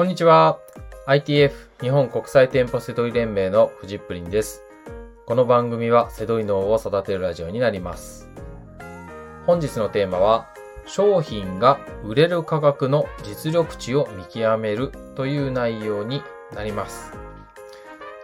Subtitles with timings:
[0.00, 0.58] こんにちは。
[1.06, 1.52] ITF
[1.82, 4.62] 日本国際店舗セドリ連盟のフジップリンです。
[5.26, 8.30] この番組はセドリ脳を育てるラジオになります。
[9.44, 10.48] 本日のテーマは、
[10.86, 16.22] 商品が売れる価格の実力値を見極めるという内容に
[16.54, 17.12] なります。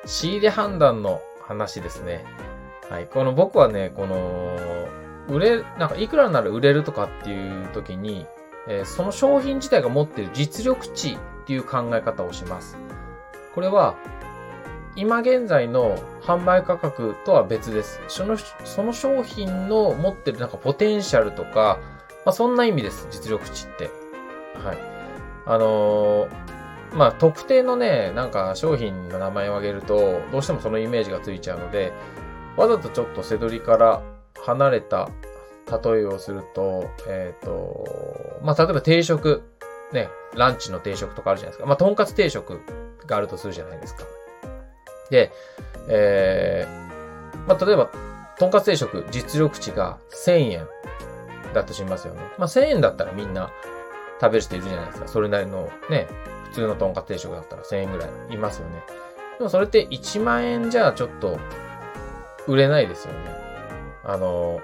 [0.06, 2.24] 仕入れ判断の話ですね。
[2.88, 3.06] はい。
[3.06, 4.56] この僕はね、この、
[5.28, 8.24] 売れ、なんかいくらなら売れるとかっていう時に、
[8.66, 12.76] えーその商品自体が持ってる実力値っていう考え方をします。
[13.54, 13.94] これは、
[14.96, 18.00] 今現在の販売価格とは別です。
[18.08, 21.78] その、その商品の持ってるなんかポテンシャルとか、
[22.24, 23.90] まあそんな意味です、実力値って。
[24.64, 24.78] はい。
[25.46, 26.28] あのー
[26.92, 31.92] まあ特定のね、なんか商品の名前を挙げると、どうしてもそのイメージがついちゃうので、
[32.56, 34.02] わざとちょっと背取りから
[34.44, 35.10] 離れた
[35.84, 37.84] 例えをすると、えっ、と、
[38.42, 39.42] まあ例えば定食、
[39.92, 41.66] ね、ランチの定食とかあるじゃないですか。
[41.66, 42.60] まあ、とんかつ定食
[43.06, 44.04] があるとするじゃないですか。
[45.10, 45.32] で、
[45.88, 47.90] えー、まあ、例えば、
[48.38, 50.68] とんかつ定食、実力値が1000円
[51.54, 52.20] だとしますよね。
[52.38, 53.50] まあ、1000円だったらみんな
[54.20, 55.08] 食べる人いるじゃないですか。
[55.08, 56.06] それなりのね、
[56.44, 58.82] 普通のとんかつ定食だったら1000円ぐらいいますよね。
[59.38, 61.38] でもそれって1万円じゃちょっと
[62.46, 63.20] 売れないですよね。
[64.04, 64.60] あの、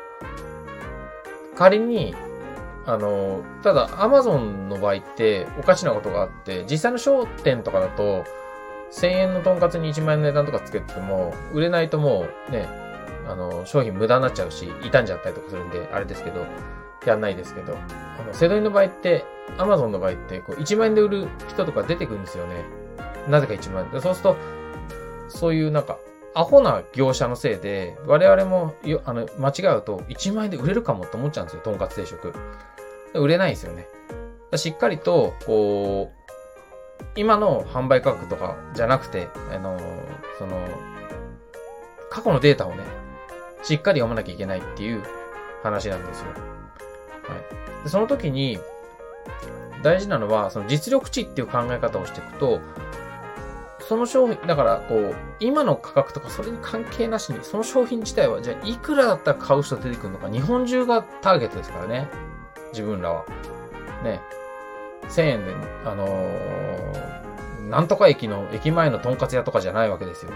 [1.57, 2.15] 仮に
[2.87, 8.25] あの、ただ、アマゾンの場合っておかしなことがあって、実際の商店とかだと、
[8.91, 12.69] 1000円のとんかつに1万円の値段とかつけても、売れないともうね、
[13.29, 16.45] あの、商品無駄になっちゃうし、傷んじゃったりとかするんで、あれですけど、
[17.07, 19.25] やんないですけど、あの、セドリの場合って、
[19.59, 22.65] アマゾンの場合って、こう、1万円で売る人とか出てくるんですよね。
[23.29, 24.01] なぜか1万円。
[24.01, 24.37] そうすると、
[25.29, 25.99] そういうなんか、
[26.35, 32.33] アホな業者のせいで、我々もよ、あの、間違うと、1万円で売れるかもって思っちゃうんですよ、とんかつ定食。
[33.15, 33.87] 売れないんですよね。
[34.57, 36.23] しっかりと、こう、
[37.17, 39.79] 今の販売価格とかじゃなくて、あの、
[40.39, 40.67] その、
[42.11, 42.85] 過去のデータをね、
[43.63, 45.03] しっかり読まなきゃいけないっていう
[45.63, 46.27] 話なんですよ。
[46.33, 46.39] は
[47.81, 47.85] い。
[47.85, 48.59] でその時に、
[49.83, 52.61] 大事なのは、その実力値っていう考え方をしていくと、
[53.81, 62.09] その商品、だから、こう、今の価格とかそれに関係なしに、その商品自体は、じゃあ、いくらだったら買う人出てくるのか、日本中がターゲットですからね。
[62.73, 63.25] 自分らは。
[64.03, 64.21] ね。
[65.09, 67.23] 1000円で、あのー
[67.73, 70.33] なんとか駅の、駅前のとんかつ屋とかじゃないわけですよ。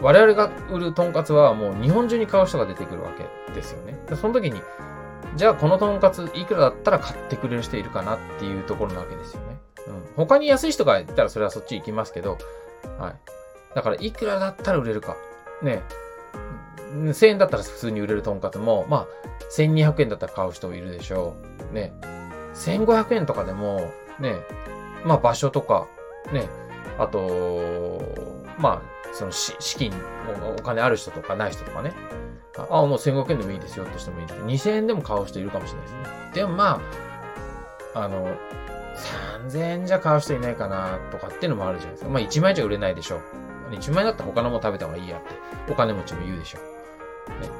[0.00, 3.10] 我々が売るとんかつはもう日本中に買う人が出てくるわ
[3.46, 3.98] けですよね。
[4.14, 4.62] その時に、
[5.34, 9.58] じゃあこのとんかついくらだったら買ってくれる人いるかなっていうところなわけですよね。
[9.88, 10.02] うん。
[10.14, 12.38] 他に安い人がいたらそれはそっち行きますけど、
[12.98, 13.14] はい。
[13.74, 15.16] だからいくらだったら売れるか。
[15.62, 15.82] ね。
[17.04, 19.06] 1000円だったら普通に売れるとんかつも、まあ、
[19.56, 21.36] 1200円だったら買う人もいるでしょ
[21.70, 21.74] う。
[21.74, 21.92] ね。
[22.54, 24.36] 1500円とかでも、ね、
[25.04, 25.86] まあ場所とか、
[26.32, 26.48] ね、
[26.98, 28.00] あと、
[28.58, 29.92] まあ、その資金
[30.58, 31.92] お、金ある人とかない人とかね。
[32.70, 34.34] あ、もう1500円でもいいですよって人もいる。
[34.46, 36.30] 2000円でも買う人いるかもしれないですね。
[36.34, 36.80] でもま
[37.94, 38.28] あ、あの、
[39.44, 42.10] 3000円じゃ買う人いないかなとかっていうのもあるじゃないですか。
[42.10, 43.20] まあ1万円じゃ売れないでしょう。
[43.70, 46.75] 1万円だったら他のも食べた方がいいやって、お金持ちも言うでしょう。
[47.32, 47.50] ね。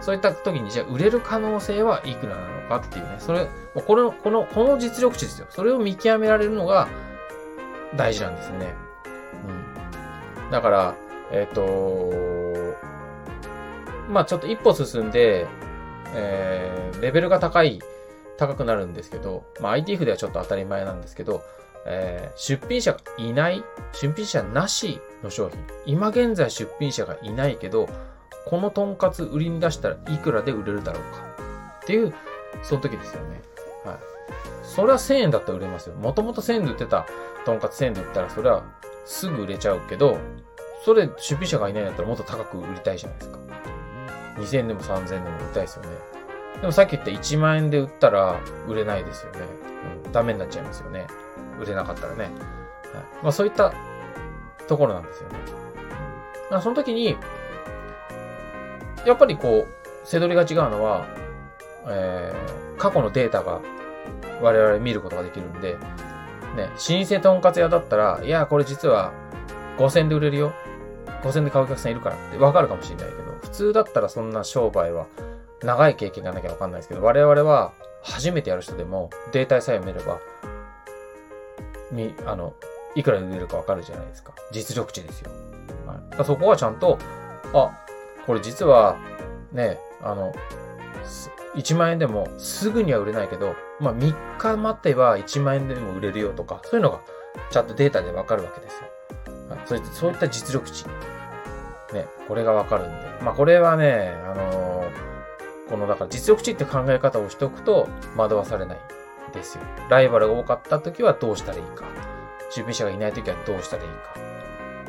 [0.00, 3.16] そういった時に、じゃあ売れる可能性はいくらなのかっていうね。
[3.18, 5.46] それ、この、この、この実力値ですよ。
[5.48, 6.88] それを見極められるのが
[7.96, 8.74] 大事なんですね。
[10.44, 10.50] うん。
[10.50, 10.94] だから、
[11.30, 12.12] えっ、と、
[14.10, 15.46] まあちょっと一歩進んで、
[16.14, 17.80] えー、レベルが高い、
[18.36, 21.42] 高くなるんですけど、まあ ITF ではちょっと当たり前なんですけど、
[21.86, 25.58] えー出品者がいない、出品者なしの商品。
[25.86, 27.88] 今現在出品者がいないけど、
[28.46, 31.24] このとんかつ売りに出したらいくらで売れるだろうか。
[31.82, 32.14] っていう、
[32.62, 33.42] その時ですよね。
[33.84, 33.96] はい。
[34.62, 35.96] それは1000円だったら売れますよ。
[35.96, 37.06] もともと1000円で売ってた
[37.44, 38.64] とんかつ1000円で売ったら、それは
[39.04, 40.18] すぐ売れちゃうけど、
[40.84, 43.38] それ出品者がいないんだったらもっと高く売りたいじゃないですか。
[44.36, 45.88] 2000円でも3000円でも売りたいですよね。
[46.60, 49.40] でもさっき言った1万円で売ったら売れないですよね。
[50.04, 51.06] うん、ダメになっちゃいますよね。
[51.60, 52.24] 売れなかったらね。
[52.24, 52.32] はい。
[53.22, 53.72] まあそういった
[54.66, 55.38] ところなんですよね。
[56.50, 57.16] うん、その時に、
[59.06, 61.06] やっぱりこう、背取りが違うのは、
[61.88, 63.60] えー、過去のデータが
[64.40, 65.76] 我々見ることができるんで、
[66.56, 69.12] ね、老舗とんかつ屋だったら、いや、これ実は
[69.78, 70.52] 5000で売れるよ。
[71.22, 75.06] 5000で買うお客さんいるからってわかるかもしれないけど、普通だったらそんな商売は
[75.62, 77.72] 長い経験がなきゃわかんないですけど、我々は
[78.02, 80.20] 初めてやる人でもデータさえ見れば、
[81.90, 82.54] み、あの、
[82.94, 84.34] いくらで売れるかわかるじゃないですか。
[84.52, 85.30] 実力値ですよ。
[85.86, 86.98] はい、だそこはちゃんと、
[87.54, 87.78] あ、
[88.26, 88.96] これ実は、
[89.52, 90.34] ね、あの、
[91.04, 97.00] す1万円でもすぐには売れないけど、まあ3日待ってば1万円でも売れるよとか、そういうのが
[97.50, 98.88] ちゃんとデータでわかるわけですよ。
[99.66, 100.84] そういったそういった実力値。
[101.92, 103.06] ね、これがわかるんで。
[103.22, 108.78] まあこれはね、あのー、このだから実力値って考え方をしておくと惑わされない
[109.32, 109.64] ですよ。
[109.88, 111.84] ライバルが多かった時はどうしたらいいか。
[112.50, 114.14] 出品者がいない時はどうしたらいいか。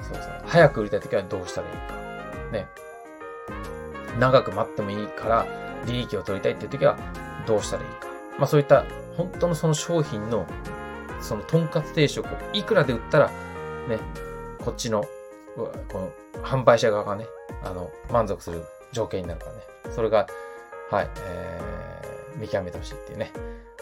[0.02, 0.42] そうそう。
[0.46, 1.94] 早く売りたい時はどうしたらいいか。
[2.52, 2.68] ね。
[4.19, 5.45] 長く待ってもいいから、
[5.85, 6.97] 利益を取りたいっていう時は
[7.45, 8.07] どうしたらいいか。
[8.38, 8.85] まあそういった
[9.17, 10.45] 本当のその商品の
[11.21, 13.27] そのとんかつ定食をいくらで売ったら
[13.88, 14.00] ね、
[14.63, 15.06] こっちの
[15.56, 16.12] この
[16.44, 17.25] 販売者側がね、
[17.63, 19.62] あの満足する条件になるからね。
[19.91, 20.27] それが、
[20.91, 23.31] はい、えー、見極めてほしいっていうね。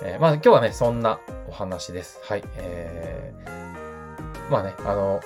[0.03, 2.19] えー、まあ今日はね、そんなお話です。
[2.23, 2.43] はい。
[2.57, 5.21] えー、まあね、あの、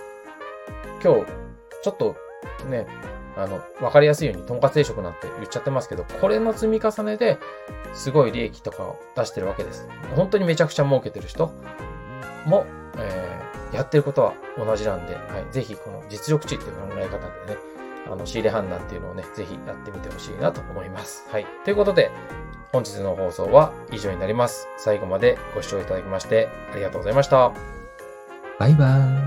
[1.03, 1.25] 今日、
[1.83, 2.15] ちょっと
[2.69, 2.87] ね、
[3.37, 7.37] あの、わかりやすいように、とんかつ定食なんて言っちゃってますけど、これの積み重ねで、
[7.93, 9.87] すごい利益とかを出してるわけです。
[10.15, 11.51] 本当にめちゃくちゃ儲けてる人
[12.45, 12.65] も、
[12.97, 15.19] えー、やってることは同じなんで、は
[15.49, 17.59] い、ぜひこの実力値っていう考え方でね、
[18.11, 21.27] あの、仕入れ判断っていうのをね、ぜひやってみてほしいなと思います。
[21.31, 21.45] はい。
[21.63, 22.11] ということで、
[22.71, 24.67] 本日の放送は以上になります。
[24.77, 27.51] 最後までご視聴いただきましてありがとうございました。
[28.59, 29.26] バイバーイ。